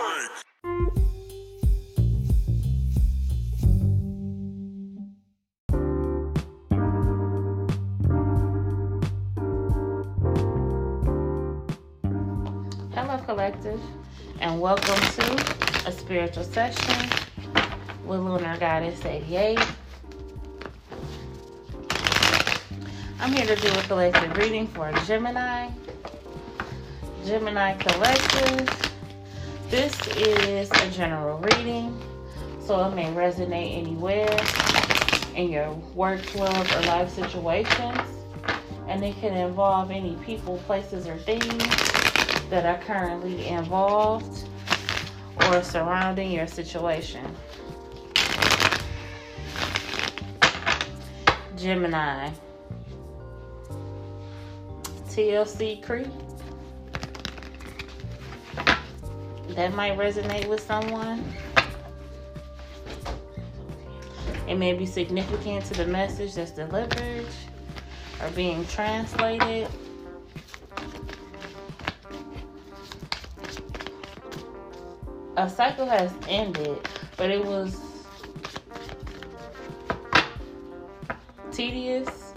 [0.00, 0.16] Hello,
[13.26, 13.78] Collective,
[14.40, 17.10] and welcome to a spiritual session
[18.06, 19.58] with Lunar Goddess 88.
[23.20, 25.68] I'm here to do a collective reading for Gemini.
[27.26, 28.89] Gemini Collective.
[29.70, 31.96] This is a general reading,
[32.60, 34.36] so it may resonate anywhere
[35.36, 38.00] in your work, love, or life situations.
[38.88, 41.62] And it can involve any people, places, or things
[42.50, 44.48] that are currently involved
[45.46, 47.24] or surrounding your situation.
[51.56, 52.30] Gemini.
[55.10, 56.08] TLC Creek.
[59.54, 61.24] That might resonate with someone.
[64.48, 67.26] It may be significant to the message that's delivered
[68.22, 69.68] or being translated.
[75.40, 76.78] a cycle has ended,
[77.16, 77.80] but it was
[81.50, 82.34] tedious.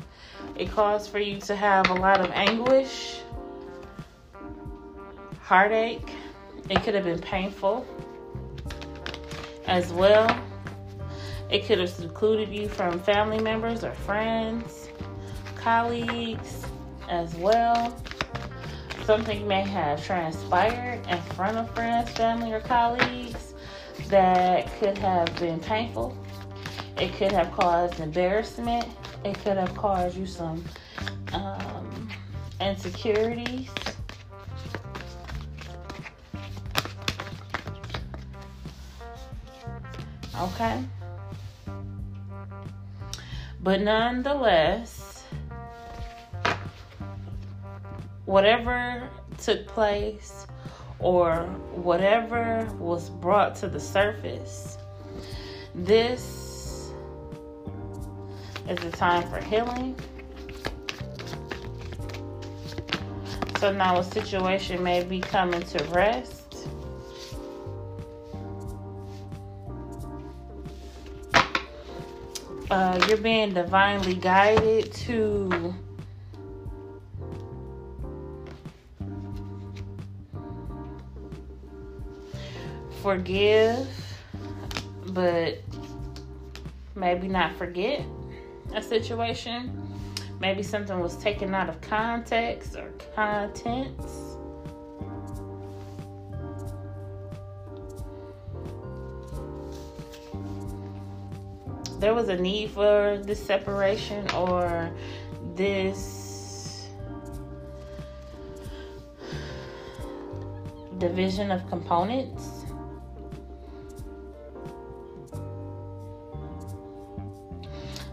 [0.55, 3.19] It caused for you to have a lot of anguish,
[5.41, 6.09] heartache.
[6.73, 7.85] It could have been painful
[9.67, 10.27] as well.
[11.51, 14.89] It could have secluded you from family members or friends,
[15.55, 16.65] colleagues
[17.09, 17.95] as well.
[19.03, 23.53] Something may have transpired in front of friends, family, or colleagues
[24.07, 26.17] that could have been painful.
[26.97, 28.87] It could have caused embarrassment.
[29.23, 30.65] It could have caused you some
[31.33, 32.09] um,
[32.59, 33.69] insecurities.
[40.43, 40.83] Okay.
[43.61, 45.23] But nonetheless,
[48.25, 49.09] whatever
[49.41, 50.45] took place
[50.99, 54.77] or whatever was brought to the surface,
[55.73, 56.91] this
[58.67, 59.95] is a time for healing.
[63.59, 66.42] So now a situation may be coming to rest.
[72.69, 75.73] Uh, you're being divinely guided to
[83.01, 83.87] forgive,
[85.07, 85.61] but
[86.95, 88.01] maybe not forget
[88.73, 89.79] a situation.
[90.39, 94.37] Maybe something was taken out of context or contents.
[102.03, 104.91] There was a need for this separation or
[105.55, 106.89] this
[110.97, 112.65] division of components?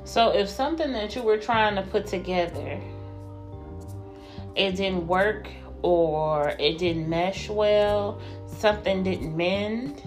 [0.05, 2.81] So if something that you were trying to put together
[4.55, 5.49] it didn't work
[5.83, 10.01] or it didn't mesh well, something didn't mend,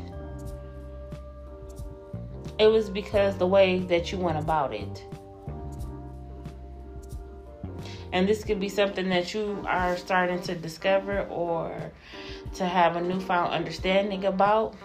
[2.64, 5.06] it was because the way that you went about it.
[8.14, 11.92] And this could be something that you are starting to discover or
[12.56, 14.76] to have a newfound understanding about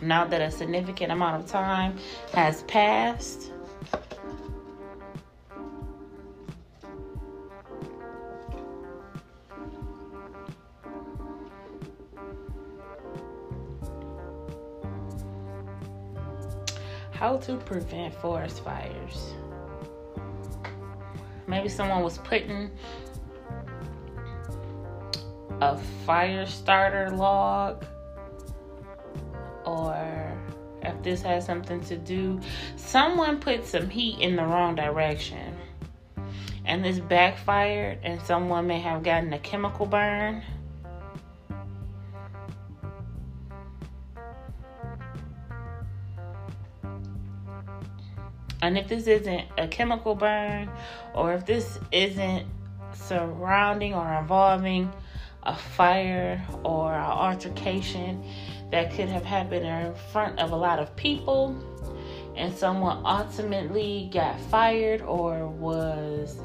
[0.00, 1.98] now that a significant amount of time
[2.32, 3.45] has passed.
[17.18, 19.34] How to prevent forest fires.
[21.46, 22.70] Maybe someone was putting
[25.62, 27.86] a fire starter log,
[29.64, 30.38] or
[30.82, 32.38] if this has something to do,
[32.76, 35.56] someone put some heat in the wrong direction
[36.66, 40.42] and this backfired, and someone may have gotten a chemical burn.
[48.62, 50.70] And if this isn't a chemical burn,
[51.14, 52.46] or if this isn't
[52.94, 54.90] surrounding or involving
[55.42, 58.24] a fire or an altercation
[58.70, 61.54] that could have happened in front of a lot of people,
[62.34, 66.38] and someone ultimately got fired or was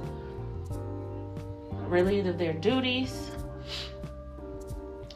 [1.88, 3.32] relieved of their duties,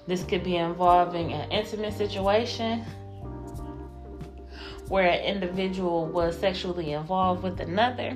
[0.08, 2.86] This could be involving an intimate situation
[4.88, 8.16] where an individual was sexually involved with another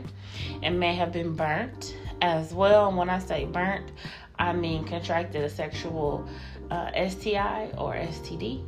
[0.62, 2.88] and may have been burnt as well.
[2.88, 3.92] And when I say burnt,
[4.38, 6.28] I mean contracted a sexual
[6.70, 8.64] uh, STI or STD.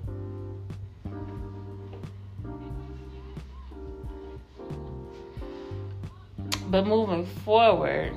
[6.69, 8.13] But moving forward,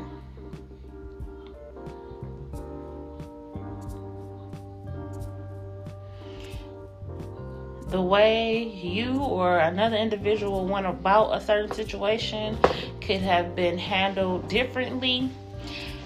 [7.94, 12.58] the way you or another individual went about a certain situation
[13.00, 15.30] could have been handled differently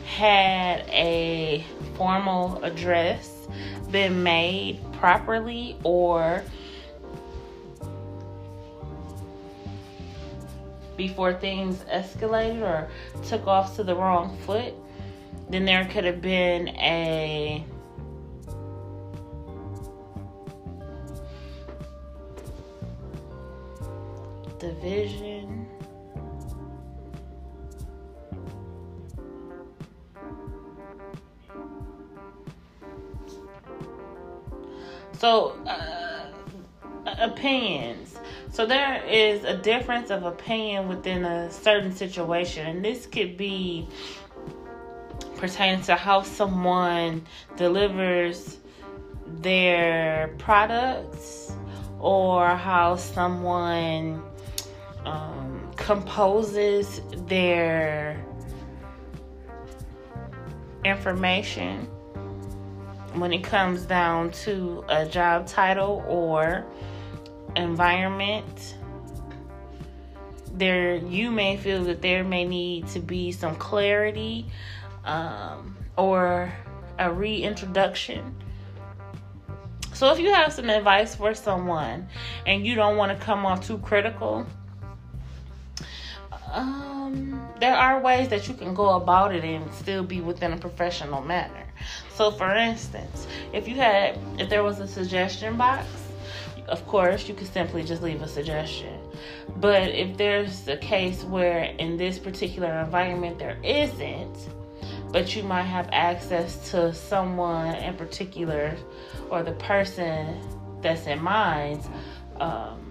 [0.04, 1.64] had a
[1.96, 3.48] formal address
[3.90, 6.44] been made properly or
[10.98, 12.86] before things escalated or
[13.24, 14.74] took off to the wrong foot,
[15.48, 17.64] then there could have been a
[24.80, 25.66] division.
[35.18, 36.30] So, uh,
[37.18, 38.16] opinions.
[38.52, 43.88] So, there is a difference of opinion within a certain situation, and this could be
[45.36, 47.26] pertaining to how someone
[47.56, 48.58] delivers
[49.26, 51.52] their products
[51.98, 54.22] or how someone
[55.04, 58.24] um, composes their
[60.84, 61.86] information
[63.14, 66.64] when it comes down to a job title or
[67.56, 68.76] environment.
[70.54, 74.46] There you may feel that there may need to be some clarity
[75.04, 76.52] um, or
[76.98, 78.34] a reintroduction.
[79.94, 82.08] So if you have some advice for someone
[82.46, 84.46] and you don't want to come off too critical
[86.52, 90.56] um, there are ways that you can go about it and still be within a
[90.56, 91.64] professional manner.
[92.14, 95.86] So, for instance, if you had, if there was a suggestion box,
[96.68, 99.00] of course, you could simply just leave a suggestion.
[99.56, 104.36] But if there's a case where in this particular environment there isn't,
[105.10, 108.76] but you might have access to someone in particular
[109.30, 110.38] or the person
[110.82, 111.82] that's in mind,
[112.40, 112.87] um,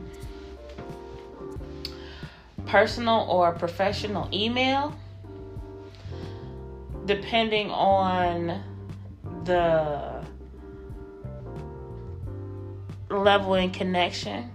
[2.68, 4.94] personal or professional email,
[7.06, 8.62] depending on
[9.46, 10.24] the
[13.10, 14.52] level and connection.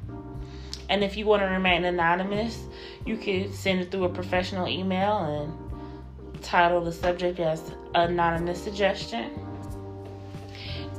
[0.89, 2.59] And if you want to remain anonymous,
[3.07, 9.31] you could send it through a professional email and title the subject as anonymous suggestion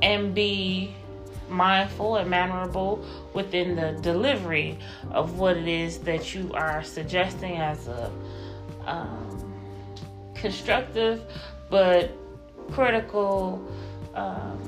[0.02, 0.96] and be
[1.50, 3.04] mindful and mannerable
[3.34, 4.78] within the delivery
[5.12, 8.12] of what it is that you are suggesting as a
[8.86, 9.54] um,
[10.36, 11.22] constructive
[11.70, 12.12] but
[12.72, 13.66] critical
[14.16, 14.60] um,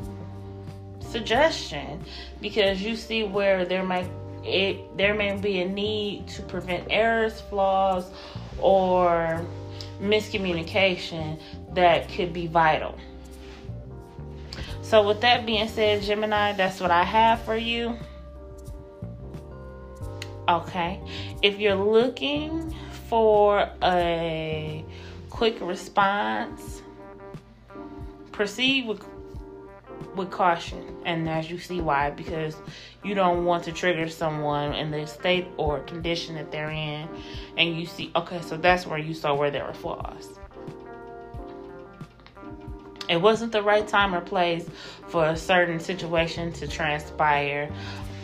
[1.00, 2.04] suggestion
[2.42, 4.10] because you see where there might
[4.44, 8.12] it there may be a need to prevent errors, flaws,
[8.60, 9.44] or
[10.00, 11.40] miscommunication
[11.74, 12.96] that could be vital.
[14.86, 17.98] So, with that being said, Gemini, that's what I have for you.
[20.48, 21.02] Okay.
[21.42, 22.72] If you're looking
[23.10, 24.86] for a
[25.32, 26.84] quick response,
[28.32, 29.04] proceed with
[30.16, 30.98] with caution.
[31.04, 32.56] And as you see why, because
[33.04, 37.10] you don't want to trigger someone in the state or condition that they're in
[37.58, 40.38] and you see okay, so that's where you saw where there were flaws.
[43.10, 44.68] It wasn't the right time or place
[45.08, 47.72] for a certain situation to transpire.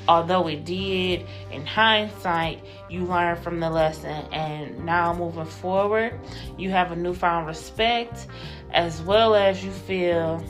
[0.08, 6.20] Although it did, in hindsight, you learn from the lesson, and now moving forward,
[6.58, 8.28] you have a newfound respect
[8.74, 10.44] as well as you feel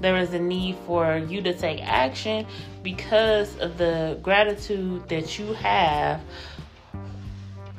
[0.00, 2.46] there is a need for you to take action
[2.82, 6.20] because of the gratitude that you have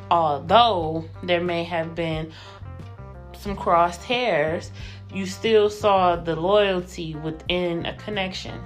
[0.10, 2.32] although there may have been
[3.48, 4.72] some crossed hairs,
[5.14, 8.60] you still saw the loyalty within a connection.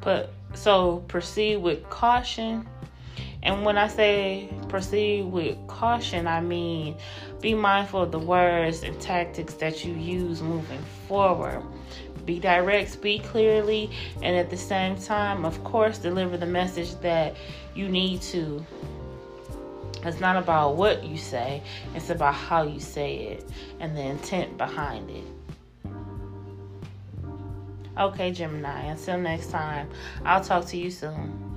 [0.00, 2.68] But so proceed with caution.
[3.42, 6.96] And when I say proceed with caution, I mean
[7.40, 11.64] be mindful of the words and tactics that you use moving forward.
[12.26, 13.90] Be direct, speak clearly,
[14.22, 17.34] and at the same time, of course, deliver the message that
[17.74, 18.64] you need to
[20.02, 21.62] It's not about what you say,
[21.94, 23.48] it's about how you say it
[23.80, 25.24] and the intent behind it.
[27.98, 29.90] Okay, Gemini, until next time,
[30.24, 31.49] I'll talk to you soon.